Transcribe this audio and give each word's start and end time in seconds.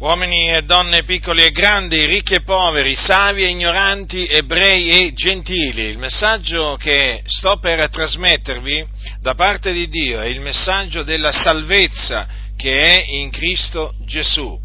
uomini 0.00 0.50
e 0.50 0.62
donne 0.62 1.04
piccoli 1.04 1.42
e 1.42 1.50
grandi, 1.50 2.06
ricchi 2.06 2.32
e 2.32 2.42
poveri, 2.42 2.94
savi 2.94 3.42
e 3.42 3.48
ignoranti, 3.48 4.26
ebrei 4.26 4.88
e 4.88 5.12
gentili. 5.12 5.82
Il 5.82 5.98
messaggio 5.98 6.76
che 6.76 7.22
sto 7.26 7.58
per 7.58 7.86
trasmettervi 7.90 8.86
da 9.20 9.34
parte 9.34 9.72
di 9.72 9.88
Dio 9.88 10.20
è 10.20 10.26
il 10.26 10.40
messaggio 10.40 11.02
della 11.02 11.32
salvezza 11.32 12.26
che 12.56 12.78
è 12.78 13.04
in 13.10 13.30
Cristo 13.30 13.94
Gesù. 14.06 14.58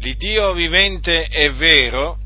L'Iddio 0.00 0.52
vivente 0.52 1.26
e 1.26 1.50
vero 1.52 2.18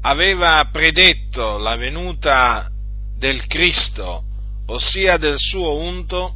aveva 0.00 0.66
predetto 0.72 1.58
la 1.58 1.76
venuta 1.76 2.70
del 3.18 3.46
Cristo, 3.46 4.24
ossia 4.68 5.18
del 5.18 5.36
suo 5.36 5.76
unto, 5.76 6.34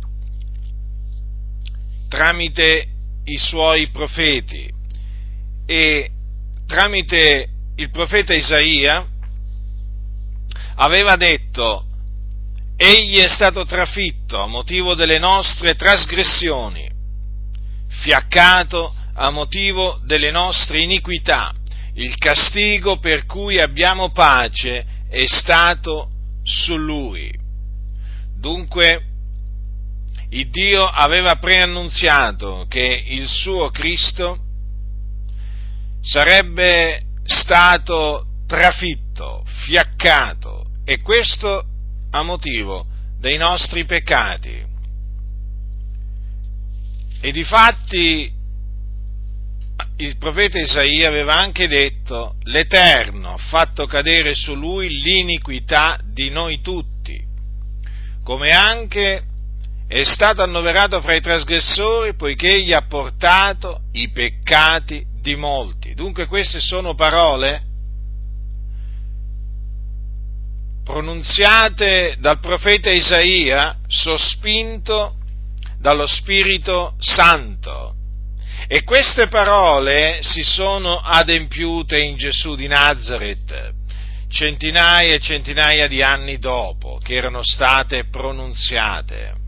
tramite 2.10 2.89
i 3.30 3.38
suoi 3.38 3.88
profeti 3.88 4.68
e 5.64 6.10
tramite 6.66 7.48
il 7.76 7.90
profeta 7.90 8.34
Isaia 8.34 9.06
aveva 10.74 11.14
detto 11.14 11.84
egli 12.76 13.18
è 13.18 13.28
stato 13.28 13.64
trafitto 13.64 14.40
a 14.40 14.46
motivo 14.46 14.94
delle 14.94 15.18
nostre 15.18 15.76
trasgressioni, 15.76 16.90
fiaccato 17.88 18.94
a 19.14 19.30
motivo 19.30 20.00
delle 20.04 20.30
nostre 20.30 20.82
iniquità, 20.82 21.52
il 21.94 22.16
castigo 22.16 22.98
per 22.98 23.26
cui 23.26 23.60
abbiamo 23.60 24.10
pace 24.10 24.86
è 25.08 25.26
stato 25.26 26.08
su 26.42 26.76
lui. 26.76 27.30
Dunque, 28.38 29.09
il 30.32 30.48
Dio 30.50 30.84
aveva 30.84 31.36
preannunziato 31.36 32.66
che 32.68 33.04
il 33.06 33.26
suo 33.26 33.70
Cristo 33.70 34.38
sarebbe 36.00 37.02
stato 37.24 38.26
trafitto, 38.46 39.44
fiaccato, 39.64 40.66
e 40.84 41.00
questo 41.00 41.64
a 42.10 42.22
motivo 42.22 42.86
dei 43.18 43.36
nostri 43.36 43.84
peccati. 43.84 44.68
E 47.20 47.32
difatti 47.32 48.32
il 49.96 50.16
profeta 50.16 50.58
Isaia 50.58 51.08
aveva 51.08 51.34
anche 51.34 51.68
detto, 51.68 52.36
l'Eterno 52.44 53.34
ha 53.34 53.36
fatto 53.36 53.86
cadere 53.86 54.34
su 54.34 54.54
lui 54.54 54.88
l'iniquità 54.88 55.98
di 56.02 56.30
noi 56.30 56.60
tutti, 56.60 57.22
come 58.22 58.50
anche 58.50 59.24
è 59.90 60.04
stato 60.04 60.40
annoverato 60.40 61.00
fra 61.00 61.16
i 61.16 61.20
trasgressori 61.20 62.14
poiché 62.14 62.48
egli 62.48 62.72
ha 62.72 62.82
portato 62.82 63.80
i 63.90 64.08
peccati 64.10 65.04
di 65.20 65.34
molti. 65.34 65.94
Dunque 65.94 66.26
queste 66.26 66.60
sono 66.60 66.94
parole 66.94 67.62
pronunziate 70.84 72.14
dal 72.20 72.38
profeta 72.38 72.88
Isaia, 72.88 73.78
sospinto 73.88 75.16
dallo 75.80 76.06
Spirito 76.06 76.94
Santo. 77.00 77.96
E 78.68 78.84
queste 78.84 79.26
parole 79.26 80.20
si 80.22 80.44
sono 80.44 81.00
adempiute 81.00 81.98
in 81.98 82.14
Gesù 82.14 82.54
di 82.54 82.68
Nazareth 82.68 83.74
centinaia 84.28 85.14
e 85.14 85.18
centinaia 85.18 85.88
di 85.88 86.00
anni 86.00 86.38
dopo 86.38 87.00
che 87.02 87.14
erano 87.14 87.42
state 87.42 88.04
pronunziate. 88.04 89.39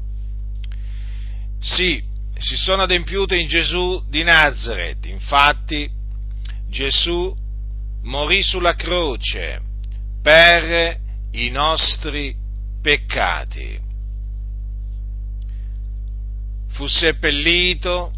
Sì, 1.63 2.03
si 2.39 2.57
sono 2.57 2.83
adempiute 2.83 3.37
in 3.37 3.47
Gesù 3.47 4.05
di 4.09 4.25
Nazareth, 4.25 5.07
infatti 5.07 5.89
Gesù 6.69 7.33
morì 8.03 8.43
sulla 8.43 8.75
croce 8.75 9.61
per 10.21 10.99
i 11.31 11.51
nostri 11.51 12.35
peccati. 12.83 13.79
Fu 16.71 16.87
seppellito 16.89 18.13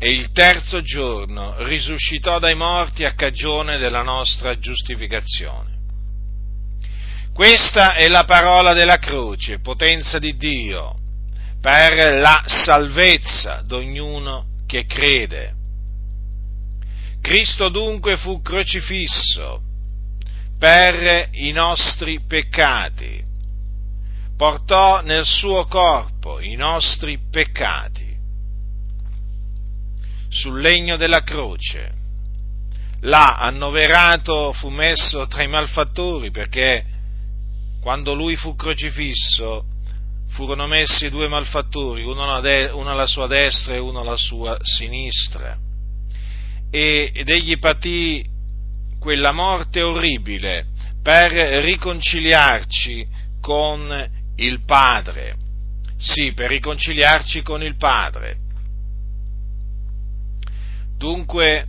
e 0.00 0.10
il 0.10 0.32
terzo 0.32 0.82
giorno 0.82 1.62
risuscitò 1.62 2.40
dai 2.40 2.56
morti 2.56 3.04
a 3.04 3.14
cagione 3.14 3.78
della 3.78 4.02
nostra 4.02 4.58
giustificazione. 4.58 5.78
Questa 7.32 7.94
è 7.94 8.08
la 8.08 8.24
parola 8.24 8.72
della 8.72 8.98
croce, 8.98 9.60
potenza 9.60 10.18
di 10.18 10.36
Dio, 10.36 10.98
per 11.64 12.16
la 12.20 12.42
salvezza 12.44 13.62
di 13.64 13.72
ognuno 13.72 14.48
che 14.66 14.84
crede. 14.84 15.54
Cristo 17.22 17.70
dunque 17.70 18.18
fu 18.18 18.42
crocifisso 18.42 19.62
per 20.58 21.30
i 21.32 21.52
nostri 21.52 22.20
peccati, 22.20 23.24
portò 24.36 25.00
nel 25.00 25.24
suo 25.24 25.64
corpo 25.64 26.38
i 26.38 26.54
nostri 26.54 27.18
peccati 27.30 28.14
sul 30.28 30.60
legno 30.60 30.98
della 30.98 31.22
croce. 31.22 31.94
Là 33.00 33.38
annoverato 33.38 34.52
fu 34.52 34.68
messo 34.68 35.26
tra 35.28 35.42
i 35.42 35.48
malfattori 35.48 36.30
perché 36.30 36.84
quando 37.80 38.12
lui 38.12 38.36
fu 38.36 38.54
crocifisso 38.54 39.72
furono 40.34 40.66
messi 40.66 41.10
due 41.10 41.28
malfattori, 41.28 42.02
uno 42.02 42.22
alla, 42.22 43.06
sua 43.06 43.28
destra 43.28 43.74
e 43.74 43.78
uno 43.78 44.00
alla 44.00 44.16
sua 44.16 44.58
sinistra. 44.62 45.56
Ed 46.70 47.28
egli 47.28 47.56
patì 47.58 48.26
quella 48.98 49.30
morte 49.30 49.80
orribile 49.80 50.66
per 51.00 51.30
riconciliarci 51.30 53.06
con 53.40 54.10
il 54.36 54.64
Padre. 54.64 55.36
Sì, 55.96 56.32
per 56.32 56.48
riconciliarci 56.48 57.42
con 57.42 57.62
il 57.62 57.76
Padre. 57.76 58.38
Dunque, 60.98 61.66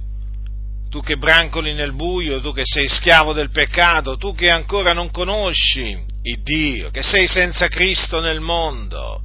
tu 0.90 1.02
che 1.02 1.18
brancoli 1.18 1.74
nel 1.76 1.94
buio, 1.94 2.42
tu 2.42 2.52
che 2.52 2.64
sei 2.66 2.88
schiavo 2.88 3.32
del 3.32 3.52
peccato, 3.52 4.18
tu 4.18 4.34
che 4.34 4.50
ancora 4.50 4.92
non 4.92 5.12
conosci 5.12 6.14
il 6.28 6.42
Dio, 6.42 6.90
che 6.90 7.04
sei 7.04 7.28
senza 7.28 7.68
Cristo 7.68 8.20
nel 8.20 8.40
mondo, 8.40 9.22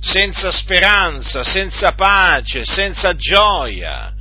senza 0.00 0.52
speranza, 0.52 1.42
senza 1.42 1.92
pace, 1.92 2.64
senza 2.64 3.14
gioia. 3.16 4.12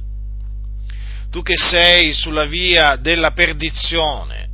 Tu 1.30 1.42
che 1.42 1.58
sei 1.58 2.14
sulla 2.14 2.46
via 2.46 2.96
della 2.96 3.32
perdizione, 3.32 4.50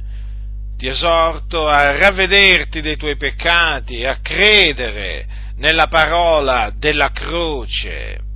ti 0.78 0.88
esorto 0.88 1.68
a 1.68 1.96
ravvederti 1.96 2.82
dei 2.82 2.98
tuoi 2.98 3.16
peccati 3.16 4.04
a 4.04 4.20
credere 4.22 5.28
nella 5.58 5.88
parola 5.88 6.74
della 6.76 7.12
croce 7.12 8.31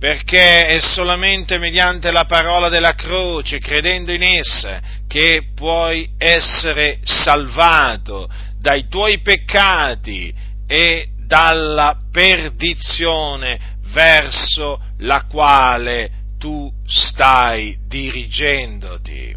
perché 0.00 0.66
è 0.66 0.80
solamente 0.80 1.58
mediante 1.58 2.10
la 2.10 2.24
parola 2.24 2.70
della 2.70 2.94
croce, 2.94 3.58
credendo 3.58 4.12
in 4.12 4.22
essa, 4.22 4.80
che 5.06 5.50
puoi 5.54 6.08
essere 6.16 7.00
salvato 7.02 8.26
dai 8.58 8.88
tuoi 8.88 9.20
peccati 9.20 10.34
e 10.66 11.08
dalla 11.26 11.98
perdizione 12.10 13.76
verso 13.92 14.80
la 15.00 15.26
quale 15.26 16.10
tu 16.38 16.72
stai 16.86 17.76
dirigendoti. 17.86 19.36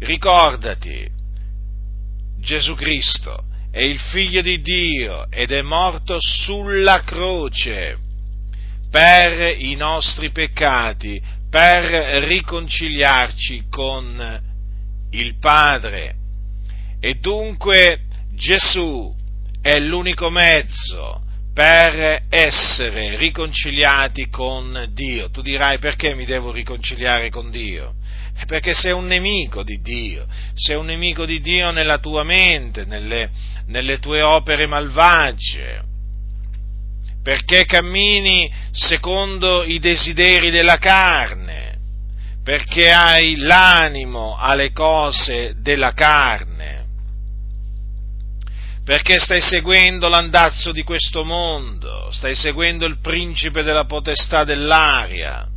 Ricordati, 0.00 1.08
Gesù 2.38 2.74
Cristo 2.74 3.44
è 3.70 3.80
il 3.80 3.98
figlio 3.98 4.42
di 4.42 4.60
Dio 4.60 5.26
ed 5.30 5.52
è 5.52 5.62
morto 5.62 6.18
sulla 6.20 7.02
croce 7.02 8.03
per 8.94 9.56
i 9.58 9.74
nostri 9.74 10.30
peccati, 10.30 11.20
per 11.50 11.82
riconciliarci 12.28 13.64
con 13.68 14.40
il 15.10 15.36
Padre. 15.40 16.14
E 17.00 17.14
dunque 17.14 18.02
Gesù 18.36 19.12
è 19.60 19.80
l'unico 19.80 20.30
mezzo 20.30 21.24
per 21.52 22.22
essere 22.28 23.16
riconciliati 23.16 24.28
con 24.28 24.88
Dio. 24.92 25.28
Tu 25.28 25.42
dirai 25.42 25.80
perché 25.80 26.14
mi 26.14 26.24
devo 26.24 26.52
riconciliare 26.52 27.30
con 27.30 27.50
Dio? 27.50 27.94
Perché 28.46 28.74
sei 28.74 28.92
un 28.92 29.06
nemico 29.06 29.64
di 29.64 29.80
Dio, 29.82 30.24
sei 30.54 30.76
un 30.76 30.86
nemico 30.86 31.24
di 31.24 31.40
Dio 31.40 31.72
nella 31.72 31.98
tua 31.98 32.22
mente, 32.22 32.84
nelle, 32.84 33.28
nelle 33.66 33.98
tue 33.98 34.22
opere 34.22 34.68
malvagie 34.68 35.93
perché 37.24 37.64
cammini 37.64 38.52
secondo 38.70 39.64
i 39.64 39.78
desideri 39.78 40.50
della 40.50 40.76
carne, 40.76 41.78
perché 42.44 42.92
hai 42.92 43.36
l'animo 43.36 44.36
alle 44.36 44.72
cose 44.72 45.54
della 45.60 45.94
carne, 45.94 46.84
perché 48.84 49.18
stai 49.20 49.40
seguendo 49.40 50.08
l'andazzo 50.08 50.70
di 50.70 50.82
questo 50.82 51.24
mondo, 51.24 52.10
stai 52.12 52.34
seguendo 52.34 52.84
il 52.84 53.00
principe 53.00 53.62
della 53.62 53.86
potestà 53.86 54.44
dell'aria. 54.44 55.48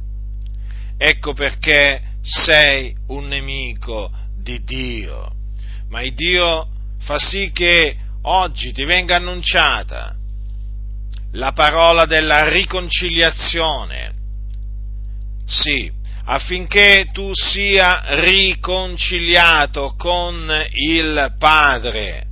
Ecco 0.98 1.34
perché 1.34 2.02
sei 2.22 2.96
un 3.08 3.28
nemico 3.28 4.10
di 4.42 4.64
Dio. 4.64 5.34
Ma 5.90 6.02
Dio 6.14 6.70
fa 7.02 7.20
sì 7.20 7.52
che 7.52 7.98
oggi 8.22 8.72
ti 8.72 8.86
venga 8.86 9.18
annunciata 9.18 10.16
la 11.34 11.52
parola 11.52 12.06
della 12.06 12.50
riconciliazione. 12.50 14.14
Sì, 15.46 15.92
affinché 16.26 17.10
tu 17.14 17.32
sia 17.34 18.04
riconciliato 18.22 19.96
con 19.98 20.52
il 20.72 21.36
Padre. 21.38 22.26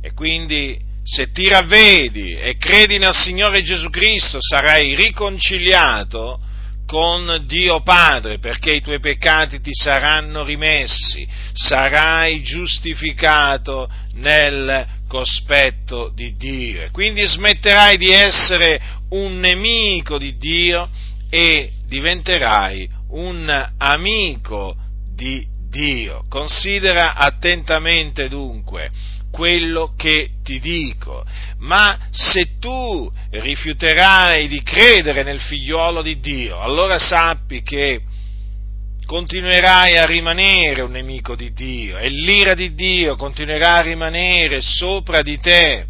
E 0.00 0.12
quindi 0.14 0.78
se 1.04 1.30
ti 1.32 1.48
ravvedi 1.48 2.32
e 2.32 2.56
credi 2.56 2.98
nel 2.98 3.14
Signore 3.14 3.62
Gesù 3.62 3.90
Cristo 3.90 4.38
sarai 4.40 4.94
riconciliato 4.94 6.40
con 6.86 7.44
Dio 7.46 7.82
Padre 7.82 8.38
perché 8.38 8.72
i 8.72 8.82
tuoi 8.82 9.00
peccati 9.00 9.60
ti 9.60 9.72
saranno 9.72 10.44
rimessi, 10.44 11.26
sarai 11.52 12.42
giustificato 12.42 13.90
nel 14.14 14.86
cospetto 15.12 16.10
di 16.14 16.34
Dio. 16.38 16.88
Quindi 16.90 17.26
smetterai 17.26 17.98
di 17.98 18.10
essere 18.10 18.80
un 19.10 19.40
nemico 19.40 20.16
di 20.16 20.38
Dio 20.38 20.88
e 21.28 21.70
diventerai 21.86 22.88
un 23.10 23.72
amico 23.76 24.74
di 25.14 25.46
Dio. 25.68 26.24
Considera 26.30 27.14
attentamente 27.14 28.30
dunque 28.30 28.90
quello 29.30 29.92
che 29.98 30.30
ti 30.42 30.58
dico, 30.58 31.22
ma 31.58 31.98
se 32.10 32.58
tu 32.58 33.12
rifiuterai 33.32 34.48
di 34.48 34.62
credere 34.62 35.24
nel 35.24 35.40
figliuolo 35.40 36.00
di 36.00 36.20
Dio, 36.20 36.58
allora 36.58 36.98
sappi 36.98 37.60
che 37.60 38.00
continuerai 39.12 39.98
a 39.98 40.06
rimanere 40.06 40.80
un 40.80 40.92
nemico 40.92 41.36
di 41.36 41.52
Dio 41.52 41.98
e 41.98 42.08
l'ira 42.08 42.54
di 42.54 42.72
Dio 42.72 43.14
continuerà 43.14 43.74
a 43.74 43.82
rimanere 43.82 44.62
sopra 44.62 45.20
di 45.20 45.38
te. 45.38 45.84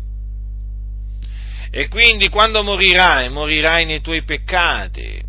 E 1.70 1.86
quindi 1.86 2.28
quando 2.28 2.64
morirai, 2.64 3.28
morirai 3.28 3.84
nei 3.84 4.00
tuoi 4.00 4.24
peccati. 4.24 5.22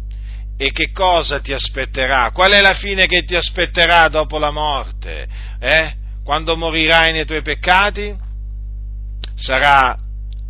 E 0.58 0.72
che 0.72 0.90
cosa 0.92 1.40
ti 1.40 1.54
aspetterà? 1.54 2.32
Qual 2.32 2.52
è 2.52 2.62
la 2.62 2.74
fine 2.74 3.06
che 3.06 3.26
ti 3.26 3.36
aspetterà 3.36 4.08
dopo 4.08 4.40
la 4.40 4.50
morte? 4.50 5.28
Eh? 5.60 5.94
quando 6.24 6.58
morirai 6.58 7.12
nei 7.12 7.26
tuoi 7.26 7.44
peccati, 7.44 8.16
sarà 9.36 9.96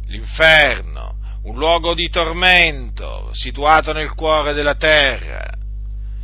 l'inferno, 0.08 1.16
un 1.44 1.58
luogo 1.58 1.94
di 1.94 2.08
tormento 2.10 3.32
situato 3.34 3.92
nel 3.92 4.14
cuore 4.14 4.54
della 4.54 4.76
terra. 4.76 5.53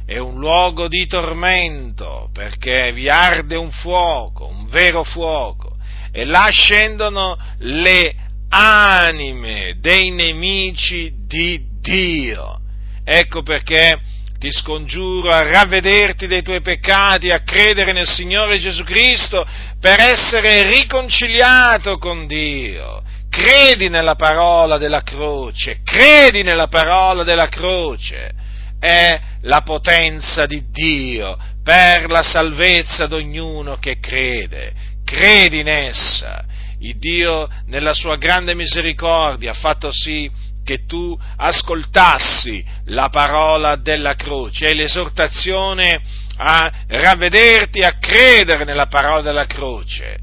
È 0.10 0.18
un 0.18 0.40
luogo 0.40 0.88
di 0.88 1.06
tormento 1.06 2.32
perché 2.34 2.92
vi 2.94 3.08
arde 3.08 3.56
un 3.56 3.70
fuoco, 3.70 4.48
un 4.48 4.66
vero 4.66 5.04
fuoco, 5.04 5.78
e 6.12 6.26
là 6.26 6.48
scendono 6.50 7.38
le 7.60 8.16
anime 8.50 9.76
dei 9.80 10.10
nemici 10.10 11.14
di 11.28 11.64
Dio. 11.80 12.60
Ecco 13.04 13.44
perché 13.44 14.00
ti 14.40 14.52
scongiuro 14.52 15.30
a 15.30 15.44
ravvederti 15.44 16.26
dei 16.26 16.42
tuoi 16.42 16.62
peccati, 16.62 17.30
a 17.30 17.44
credere 17.44 17.92
nel 17.92 18.08
Signore 18.08 18.58
Gesù 18.58 18.84
Cristo 18.84 19.46
per 19.80 20.00
essere 20.00 20.72
riconciliato 20.72 22.00
con 22.00 22.26
Dio. 22.26 23.04
Credi 23.30 23.90
nella 23.90 24.16
parola 24.16 24.80
della 24.80 25.04
croce, 25.04 25.82
credi 25.84 26.42
nella 26.42 26.68
parola 26.68 27.24
della 27.24 27.48
croce. 27.48 28.48
È 28.80 29.20
la 29.42 29.62
potenza 29.62 30.46
di 30.46 30.64
Dio 30.70 31.38
per 31.64 32.10
la 32.10 32.24
salvezza 32.24 33.08
di 33.08 33.16
ognuno 33.16 33.78
che 33.78 34.00
crede. 34.00 34.74
Credi 35.04 35.60
in 35.60 35.68
essa. 35.68 36.46
Il 36.80 36.98
Dio, 36.98 37.50
nella 37.66 37.94
sua 37.94 38.16
grande 38.16 38.56
misericordia, 38.56 39.52
ha 39.52 39.54
fatto 39.54 39.92
sì 39.92 40.32
che 40.64 40.86
tu 40.86 41.18
ascoltassi 41.38 42.64
la 42.86 43.10
parola 43.10 43.76
della 43.76 44.14
croce 44.16 44.68
e 44.68 44.76
l'esortazione 44.76 46.00
a 46.38 46.72
ravvederti, 46.88 47.82
a 47.84 47.98
credere 47.98 48.64
nella 48.64 48.86
parola 48.86 49.22
della 49.22 49.46
croce, 49.46 50.20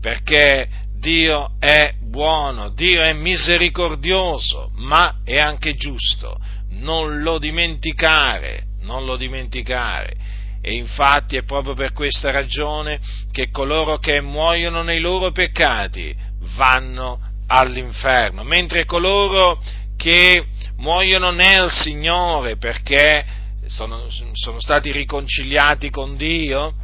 perché 0.00 0.68
Dio 0.98 1.52
è 1.60 1.94
buono, 2.00 2.70
Dio 2.70 3.00
è 3.00 3.12
misericordioso, 3.12 4.70
ma 4.74 5.20
è 5.24 5.38
anche 5.38 5.74
giusto. 5.76 6.36
Non 6.70 7.20
lo 7.22 7.38
dimenticare, 7.38 8.64
non 8.80 9.04
lo 9.04 9.16
dimenticare. 9.16 10.14
E 10.60 10.74
infatti 10.74 11.36
è 11.36 11.44
proprio 11.44 11.74
per 11.74 11.92
questa 11.92 12.30
ragione 12.30 13.00
che 13.30 13.50
coloro 13.50 13.98
che 13.98 14.20
muoiono 14.20 14.82
nei 14.82 15.00
loro 15.00 15.30
peccati 15.30 16.14
vanno 16.56 17.20
all'inferno, 17.46 18.42
mentre 18.42 18.84
coloro 18.84 19.60
che 19.96 20.46
muoiono 20.76 21.30
nel 21.30 21.70
Signore 21.70 22.56
perché 22.56 23.24
sono, 23.66 24.06
sono 24.32 24.60
stati 24.60 24.90
riconciliati 24.92 25.90
con 25.90 26.16
Dio, 26.16 26.74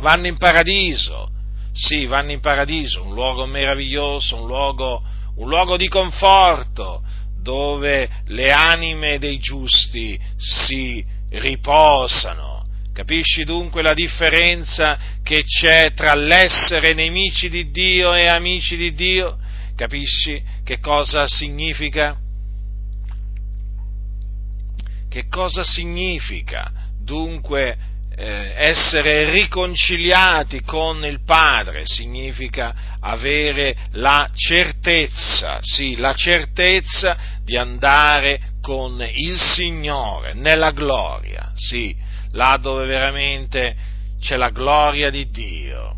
vanno 0.00 0.26
in 0.26 0.36
paradiso, 0.36 1.30
sì, 1.72 2.06
vanno 2.06 2.32
in 2.32 2.40
paradiso, 2.40 3.04
un 3.04 3.14
luogo 3.14 3.46
meraviglioso, 3.46 4.36
un 4.36 4.46
luogo, 4.46 5.02
un 5.36 5.48
luogo 5.48 5.76
di 5.76 5.88
conforto, 5.88 7.02
dove 7.42 8.08
le 8.26 8.52
anime 8.52 9.18
dei 9.18 9.38
giusti 9.38 10.18
si 10.36 11.04
riposano. 11.30 12.64
Capisci 12.92 13.44
dunque 13.44 13.82
la 13.82 13.94
differenza 13.94 14.98
che 15.22 15.44
c'è 15.44 15.92
tra 15.94 16.14
l'essere 16.14 16.92
nemici 16.92 17.48
di 17.48 17.70
Dio 17.70 18.14
e 18.14 18.26
amici 18.26 18.76
di 18.76 18.92
Dio? 18.94 19.38
Capisci 19.76 20.42
che 20.64 20.80
cosa 20.80 21.26
significa? 21.26 22.18
Che 25.08 25.26
cosa 25.28 25.64
significa 25.64 26.70
dunque 27.10 27.76
eh, 28.20 28.52
essere 28.54 29.30
riconciliati 29.30 30.60
con 30.62 31.04
il 31.04 31.24
Padre? 31.24 31.86
Significa 31.86 32.98
avere 33.00 33.74
la 33.92 34.28
certezza, 34.34 35.58
sì, 35.62 35.96
la 35.96 36.12
certezza 36.12 37.16
di 37.42 37.56
andare 37.56 38.52
con 38.60 39.02
il 39.10 39.40
Signore 39.40 40.34
nella 40.34 40.70
gloria, 40.70 41.50
sì, 41.54 41.96
là 42.32 42.58
dove 42.60 42.84
veramente 42.84 43.74
c'è 44.20 44.36
la 44.36 44.50
gloria 44.50 45.08
di 45.08 45.30
Dio 45.30 45.96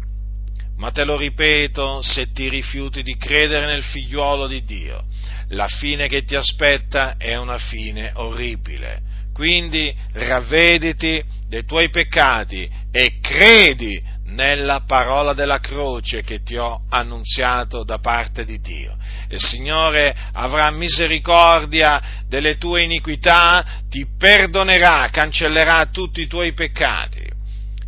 ma 0.82 0.90
te 0.90 1.04
lo 1.04 1.16
ripeto, 1.16 2.02
se 2.02 2.32
ti 2.32 2.48
rifiuti 2.48 3.04
di 3.04 3.16
credere 3.16 3.66
nel 3.66 3.84
figliuolo 3.84 4.48
di 4.48 4.64
Dio, 4.64 5.04
la 5.50 5.68
fine 5.68 6.08
che 6.08 6.24
ti 6.24 6.34
aspetta 6.34 7.16
è 7.16 7.36
una 7.36 7.58
fine 7.58 8.10
orribile. 8.14 9.00
Quindi 9.32 9.94
ravvediti 10.12 11.22
dei 11.52 11.66
tuoi 11.66 11.90
peccati 11.90 12.66
e 12.90 13.18
credi 13.20 14.02
nella 14.28 14.84
parola 14.86 15.34
della 15.34 15.58
croce 15.58 16.22
che 16.22 16.42
ti 16.42 16.56
ho 16.56 16.86
annunziato 16.88 17.84
da 17.84 17.98
parte 17.98 18.46
di 18.46 18.58
Dio. 18.58 18.96
Il 19.28 19.38
Signore 19.38 20.16
avrà 20.32 20.70
misericordia 20.70 22.22
delle 22.26 22.56
tue 22.56 22.84
iniquità, 22.84 23.82
ti 23.90 24.06
perdonerà, 24.16 25.10
cancellerà 25.12 25.84
tutti 25.92 26.22
i 26.22 26.26
tuoi 26.26 26.54
peccati 26.54 27.28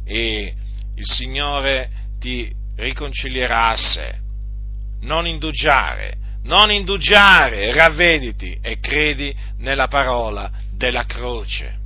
e 0.04 0.54
il 0.94 1.06
Signore 1.06 1.88
ti 2.20 2.52
riconcilierà 2.76 3.68
a 3.68 3.76
sé. 3.78 4.14
Non 5.00 5.26
indugiare, 5.26 6.18
non 6.42 6.70
indugiare, 6.70 7.72
ravvediti 7.72 8.58
e 8.60 8.78
credi 8.78 9.34
nella 9.56 9.86
parola 9.86 10.50
della 10.76 11.06
croce. 11.06 11.80